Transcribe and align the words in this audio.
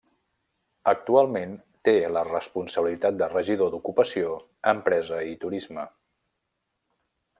Actualment 0.91 1.51
té 1.89 1.93
la 2.15 2.23
responsabilitat 2.29 3.19
de 3.19 3.27
regidor 3.35 3.71
d'Ocupació, 3.75 4.33
Empresa 4.73 5.21
i 5.35 5.37
Turisme. 5.45 5.85